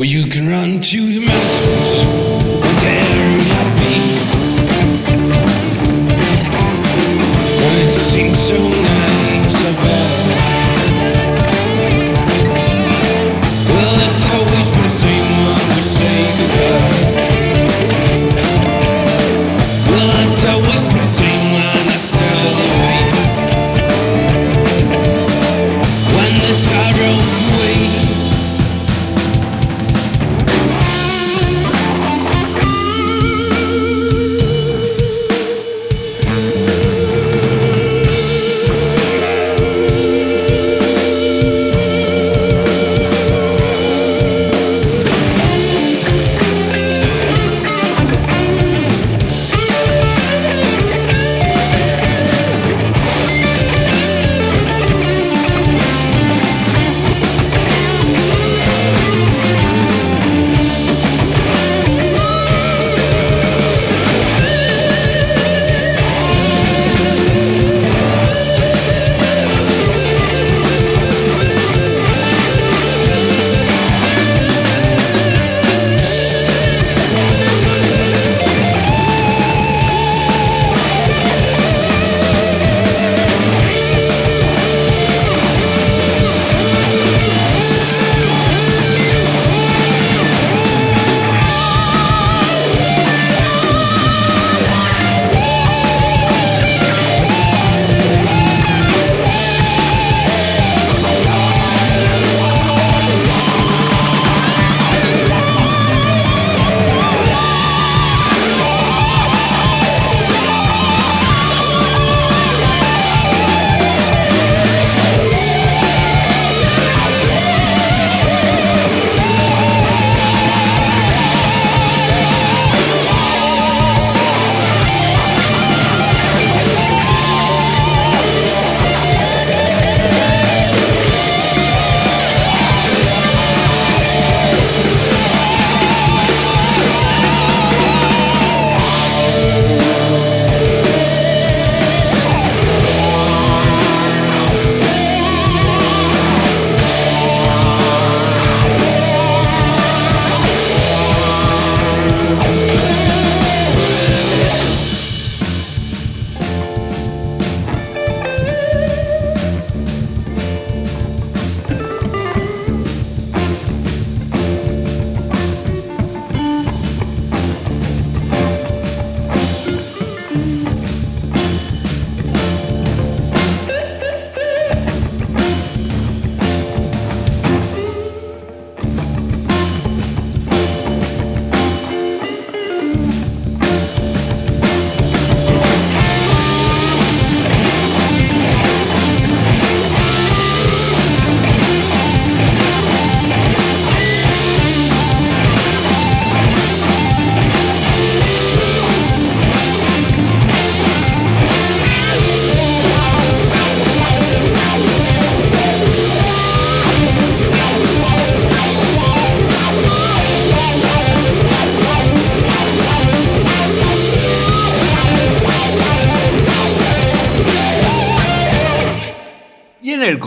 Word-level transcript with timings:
Well, 0.00 0.08
you 0.08 0.28
can 0.28 0.48
run 0.48 0.78
to 0.78 1.00
the 1.12 1.20
mountains 1.26 1.94
and 2.64 2.78
tear 2.78 3.36
you 3.36 3.52
feet. 3.76 4.22
Well, 7.60 7.86
it 7.86 7.90
seems 7.90 8.38
so 8.38 8.56
nice. 8.56 8.99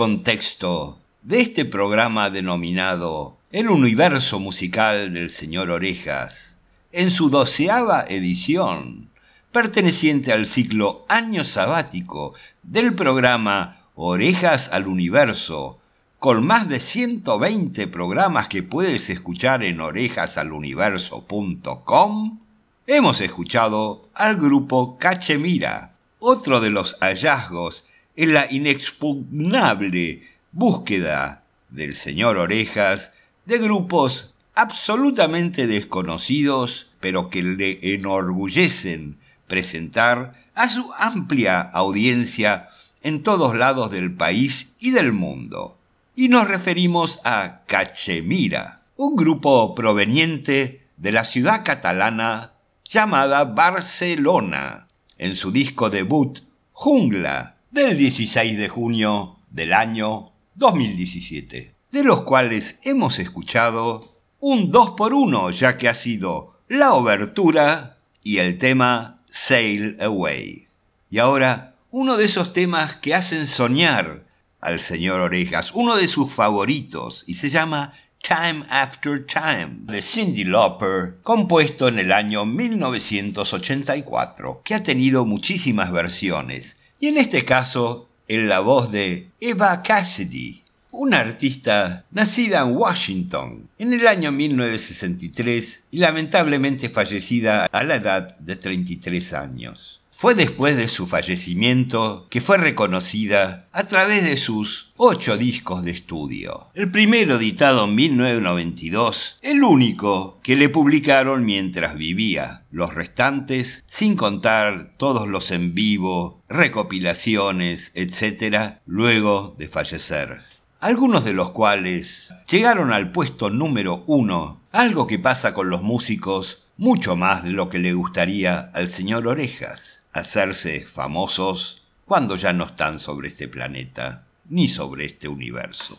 Contexto 0.04 1.00
de 1.22 1.40
este 1.40 1.64
programa 1.64 2.30
denominado 2.30 3.38
El 3.54 3.70
universo 3.70 4.42
musical 4.42 5.14
del 5.14 5.32
señor 5.32 5.70
Orejas, 5.70 6.56
en 6.92 7.10
su 7.10 7.30
doceava 7.30 8.04
edición, 8.10 9.08
perteneciente 9.54 10.34
al 10.34 10.46
ciclo 10.46 11.06
Año 11.08 11.46
Sabático 11.46 12.34
del 12.64 12.96
programa 12.96 13.78
Orejas 13.96 14.68
al 14.74 14.88
Universo, 14.88 15.80
con 16.20 16.46
más 16.46 16.68
de 16.68 16.82
120 16.82 17.88
programas 17.88 18.50
que 18.50 18.62
puedes 18.62 19.10
escuchar 19.10 19.64
en 19.64 19.80
orejasaluniverso.com, 19.80 22.40
hemos 22.88 23.22
escuchado 23.22 24.10
al 24.14 24.36
grupo 24.36 24.98
Cachemira, 24.98 25.94
otro 26.20 26.60
de 26.60 26.72
los 26.72 26.98
hallazgos 27.00 27.86
en 28.16 28.34
la 28.34 28.52
inexpugnable 28.52 30.28
búsqueda 30.52 31.44
del 31.70 31.96
señor 31.96 32.38
Orejas 32.38 33.12
de 33.46 33.58
grupos 33.58 34.34
absolutamente 34.56 35.68
desconocidos, 35.68 36.88
pero 37.00 37.30
que 37.30 37.42
le 37.42 37.80
enorgullecen 37.96 39.18
presentar 39.48 40.36
a 40.54 40.70
su 40.70 40.92
amplia 40.98 41.62
audiencia 41.62 42.70
en 43.02 43.24
todos 43.24 43.56
lados 43.56 43.92
del 43.92 44.14
país 44.14 44.76
y 44.80 44.92
del 44.92 45.12
mundo. 45.12 45.78
Y 46.16 46.30
nos 46.30 46.48
referimos 46.48 47.20
a 47.24 47.62
Cachemira, 47.66 48.82
un 48.96 49.16
grupo 49.16 49.74
proveniente 49.74 50.86
de 50.98 51.12
la 51.12 51.26
ciudad 51.26 51.66
catalana 51.66 52.52
llamada 52.88 53.44
Barcelona, 53.46 54.88
en 55.18 55.36
su 55.36 55.52
disco 55.52 55.90
debut 55.90 56.40
Jungla 56.72 57.54
del 57.74 57.98
16 57.98 58.56
de 58.56 58.70
junio 58.70 59.36
del 59.50 59.74
año 59.74 60.30
2017, 60.54 61.74
de 61.92 62.04
los 62.04 62.22
cuales 62.22 62.76
hemos 62.84 63.18
escuchado 63.18 64.14
un 64.40 64.70
2 64.70 64.92
por 64.92 65.16
1 65.16 65.50
ya 65.50 65.76
que 65.76 65.90
ha 65.90 65.96
sido 65.96 66.56
la 66.68 66.94
obertura 66.94 67.98
y 68.22 68.38
el 68.38 68.60
tema 68.60 69.18
Sail 69.32 69.98
Away. 70.00 70.68
Y 71.10 71.18
ahora, 71.18 71.74
uno 71.90 72.16
de 72.16 72.26
esos 72.26 72.54
temas 72.54 72.98
que 72.98 73.16
hacen 73.16 73.48
soñar 73.48 74.22
al 74.62 74.80
señor 74.80 75.22
Orejas, 75.22 75.72
uno 75.74 75.96
de 75.96 76.08
sus 76.08 76.32
favoritos, 76.32 77.24
y 77.26 77.34
se 77.34 77.50
llama 77.50 77.96
Time 78.22 78.66
After 78.70 79.26
Time, 79.26 79.78
de 79.92 80.04
Cindy 80.04 80.44
Lauper, 80.44 81.16
compuesto 81.24 81.88
en 81.88 81.98
el 81.98 82.12
año 82.12 82.46
1984, 82.46 84.62
que 84.64 84.76
ha 84.76 84.84
tenido 84.84 85.26
muchísimas 85.26 85.92
versiones, 85.92 86.76
y 87.04 87.08
en 87.08 87.18
este 87.18 87.44
caso 87.44 88.08
en 88.30 88.48
la 88.48 88.62
voz 88.62 88.90
de 88.90 89.28
Eva 89.42 89.84
Cassidy, 89.84 90.62
una 90.92 91.20
artista 91.20 92.06
nacida 92.12 92.62
en 92.62 92.78
Washington 92.78 93.68
en 93.78 93.92
el 93.92 94.08
año 94.08 94.32
1963 94.32 95.84
y 95.92 95.98
lamentablemente 95.98 96.88
fallecida 96.88 97.66
a 97.66 97.84
la 97.84 97.98
edad 97.98 98.38
de 98.38 98.56
33 98.56 99.34
años. 99.34 100.00
Fue 100.24 100.36
después 100.36 100.78
de 100.78 100.88
su 100.88 101.06
fallecimiento 101.06 102.28
que 102.30 102.40
fue 102.40 102.58
reconocida 102.58 103.68
a 103.74 103.90
través 103.90 104.24
de 104.24 104.38
sus 104.38 104.94
ocho 104.96 105.36
discos 105.38 105.84
de 105.84 105.92
estudio. 105.92 106.68
El 106.74 106.90
primero 106.90 107.36
editado 107.36 107.84
en 107.84 107.96
1992, 107.96 109.40
el 109.42 109.64
único 109.66 110.40
que 110.42 110.56
le 110.56 110.70
publicaron 110.70 111.44
mientras 111.44 111.98
vivía. 111.98 112.62
Los 112.72 112.94
restantes, 112.94 113.84
sin 113.86 114.16
contar 114.16 114.94
todos 114.96 115.28
los 115.28 115.52
en 115.52 115.74
vivo, 115.74 116.42
recopilaciones, 116.54 117.92
etc., 117.96 118.78
luego 118.86 119.56
de 119.58 119.68
fallecer 119.68 120.42
algunos 120.84 121.24
de 121.24 121.34
los 121.34 121.52
cuales 121.52 122.28
llegaron 122.50 122.92
al 122.92 123.10
puesto 123.14 123.50
número 123.50 124.04
uno, 124.06 124.60
algo 124.74 125.08
que 125.08 125.18
pasa 125.18 125.54
con 125.54 125.70
los 125.70 125.82
músicos 125.82 126.64
mucho 126.76 127.16
más 127.16 127.46
de 127.46 127.52
lo 127.52 127.70
que 127.70 127.80
le 127.80 127.94
gustaría 127.94 128.70
al 128.74 128.90
señor 128.90 129.26
Orejas, 129.28 130.02
hacerse 130.12 130.86
famosos 130.86 131.84
cuando 132.06 132.36
ya 132.36 132.52
no 132.52 132.66
están 132.66 133.00
sobre 133.00 133.30
este 133.30 133.48
planeta 133.48 134.26
ni 134.50 134.68
sobre 134.68 135.06
este 135.06 135.30
universo. 135.30 135.98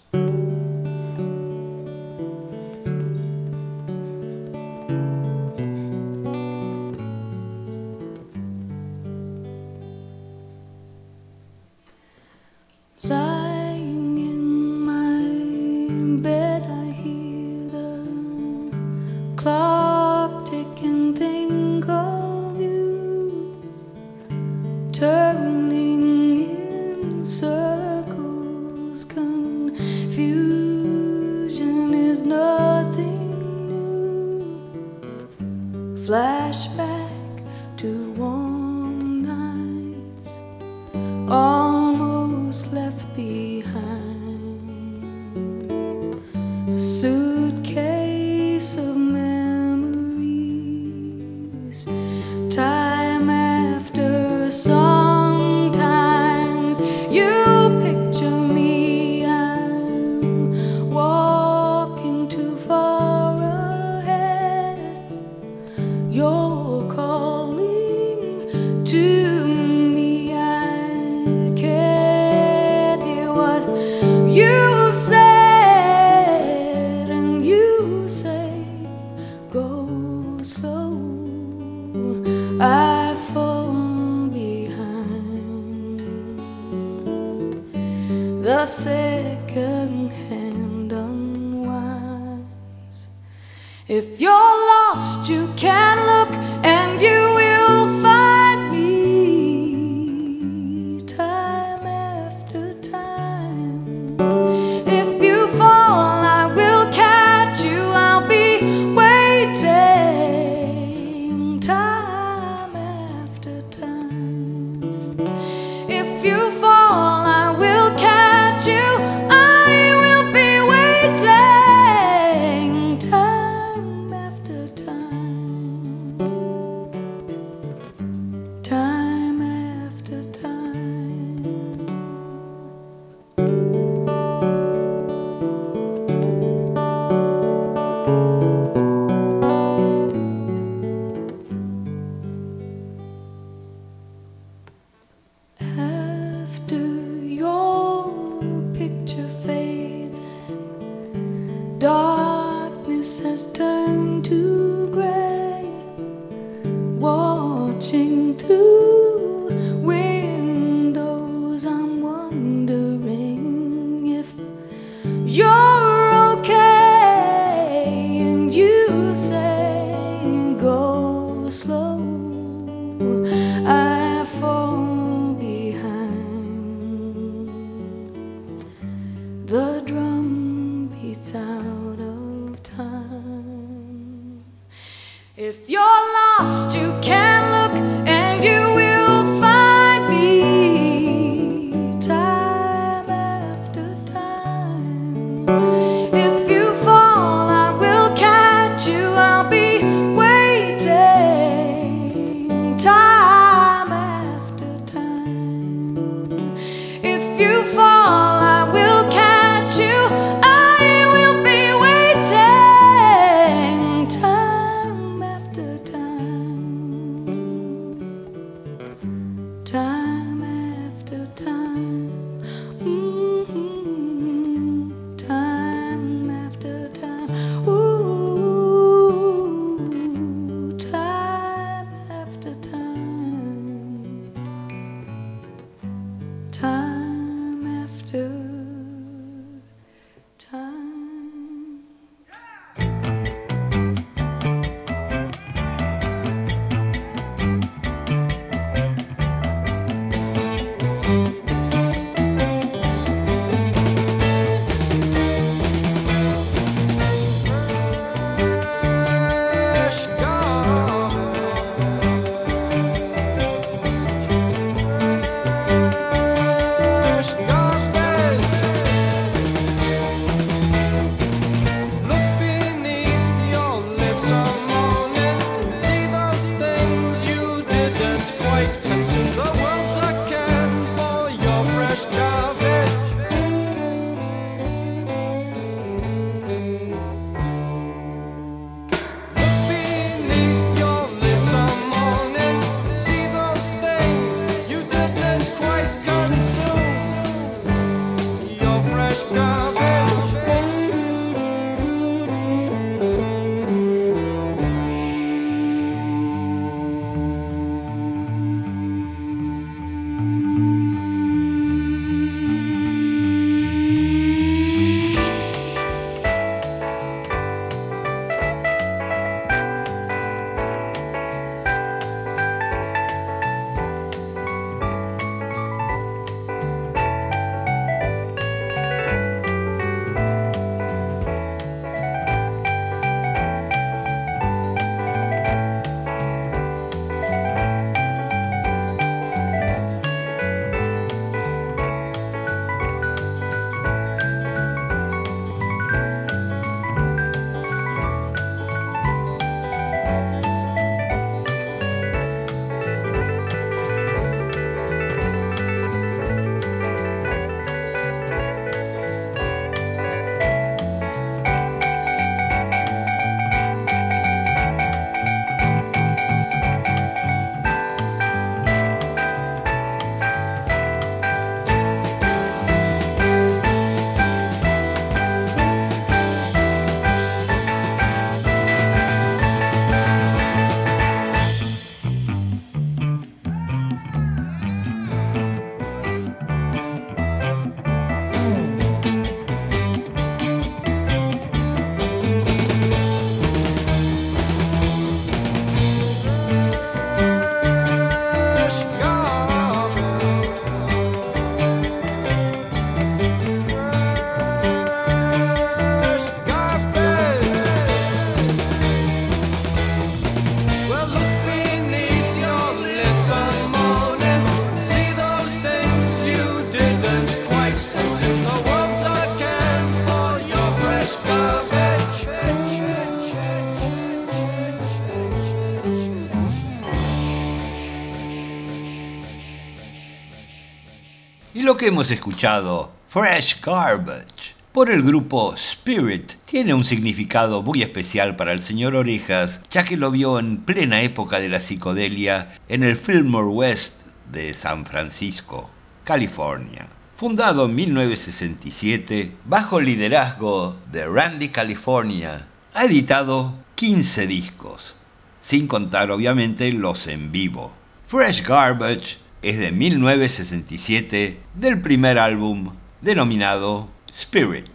Hemos 431.87 432.11
escuchado, 432.11 432.91
Fresh 433.11 433.61
Garbage, 433.61 434.55
por 434.73 434.91
el 434.91 435.03
grupo 435.03 435.55
Spirit, 435.55 436.33
tiene 436.47 436.73
un 436.73 436.83
significado 436.83 437.63
muy 437.63 437.83
especial 437.83 438.37
para 438.37 438.53
el 438.53 438.61
señor 438.61 438.95
Orejas, 438.95 439.61
ya 439.71 439.85
que 439.85 439.99
lo 439.99 440.11
vio 440.11 440.39
en 440.39 440.59
plena 440.59 441.03
época 441.03 441.41
de 441.41 441.51
la 441.51 441.61
psicodelia 441.61 442.59
en 442.69 442.85
el 442.85 442.97
Fillmore 442.97 443.49
West 443.49 444.01
de 444.33 444.55
San 444.55 444.87
Francisco, 444.87 445.69
California. 446.05 446.89
Fundado 447.19 447.67
en 447.67 447.75
1967, 447.75 449.33
bajo 449.45 449.79
el 449.79 449.85
liderazgo 449.85 450.77
de 450.91 451.07
Randy 451.07 451.51
California, 451.51 452.47
ha 452.73 452.85
editado 452.87 453.53
15 453.75 454.27
discos, 454.27 454.95
sin 455.43 455.67
contar 455.67 456.11
obviamente 456.11 456.73
los 456.73 457.07
en 457.09 457.31
vivo. 457.31 457.73
Fresh 458.09 458.43
Garbage 458.43 459.19
es 459.45 459.59
de 459.59 459.73
1967 459.73 461.39
del 461.55 461.79
primer 461.83 462.19
álbum 462.19 462.73
denominado 463.03 463.91
Spirit. 464.11 464.71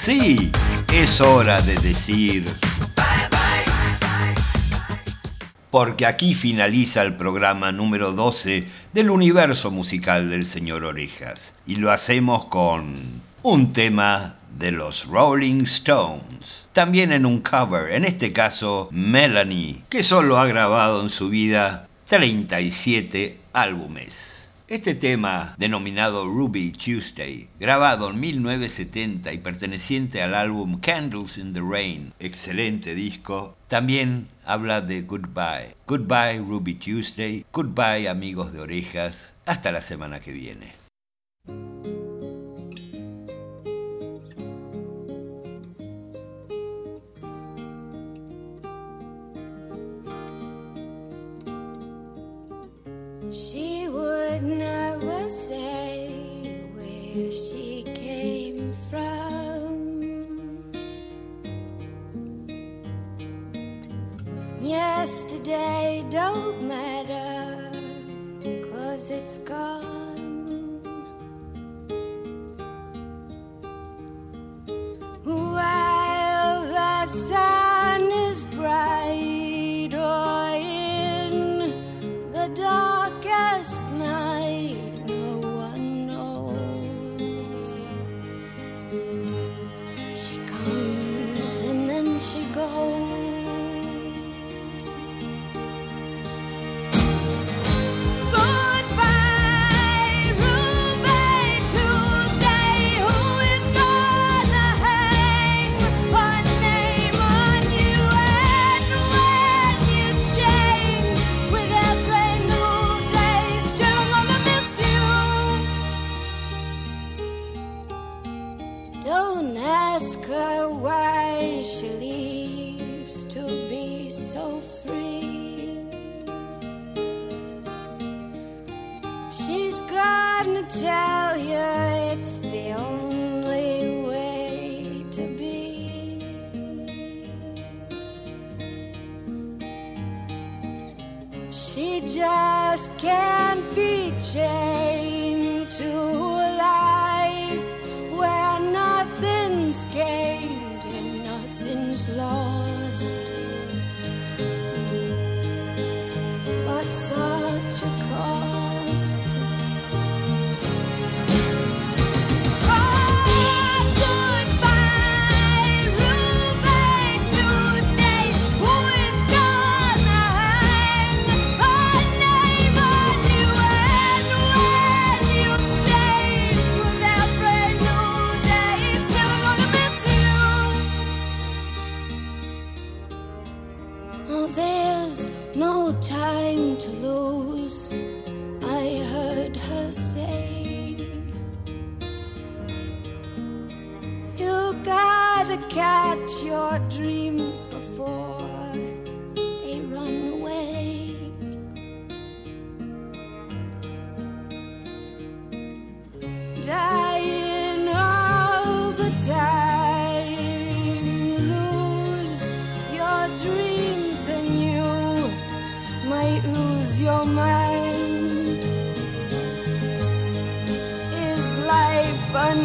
Sí, 0.00 0.50
es 0.92 1.20
hora 1.20 1.60
de 1.60 1.74
decir... 1.76 2.50
Porque 5.70 6.06
aquí 6.06 6.34
finaliza 6.34 7.02
el 7.02 7.14
programa 7.14 7.70
número 7.70 8.12
12 8.12 8.66
del 8.92 9.10
universo 9.10 9.70
musical 9.70 10.30
del 10.30 10.46
señor 10.46 10.84
Orejas. 10.84 11.52
Y 11.64 11.76
lo 11.76 11.92
hacemos 11.92 12.46
con 12.46 13.22
un 13.42 13.72
tema 13.72 14.36
de 14.58 14.72
los 14.72 15.04
Rolling 15.04 15.64
Stones. 15.64 16.29
También 16.80 17.12
en 17.12 17.26
un 17.26 17.40
cover, 17.40 17.92
en 17.92 18.06
este 18.06 18.32
caso 18.32 18.88
Melanie, 18.90 19.82
que 19.90 20.02
solo 20.02 20.38
ha 20.38 20.46
grabado 20.46 21.02
en 21.02 21.10
su 21.10 21.28
vida 21.28 21.86
37 22.06 23.36
álbumes. 23.52 24.14
Este 24.66 24.94
tema, 24.94 25.54
denominado 25.58 26.26
Ruby 26.26 26.70
Tuesday, 26.70 27.50
grabado 27.60 28.08
en 28.08 28.18
1970 28.18 29.30
y 29.30 29.36
perteneciente 29.36 30.22
al 30.22 30.34
álbum 30.34 30.80
Candles 30.80 31.36
in 31.36 31.52
the 31.52 31.60
Rain, 31.60 32.14
excelente 32.18 32.94
disco, 32.94 33.58
también 33.68 34.28
habla 34.46 34.80
de 34.80 35.02
goodbye. 35.02 35.74
Goodbye 35.86 36.38
Ruby 36.38 36.76
Tuesday, 36.76 37.44
goodbye 37.52 38.08
amigos 38.08 38.54
de 38.54 38.60
orejas, 38.60 39.34
hasta 39.44 39.70
la 39.70 39.82
semana 39.82 40.20
que 40.20 40.32
viene. 40.32 40.72
She 53.32 53.86
would 53.88 54.42
never 54.42 55.30
say 55.30 56.08
where 56.74 57.30
she 57.30 57.84
came 57.94 58.74
from. 58.90 60.72
Yesterday, 64.60 66.04
don't 66.10 66.49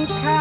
come. 0.08 0.35